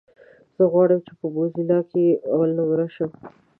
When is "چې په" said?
1.07-1.25